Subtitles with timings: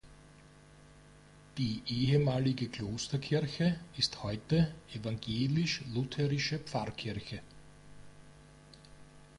[1.59, 7.43] Die ehemalige Klosterkirche ist heute evangelisch-lutherische Pfarrkirche.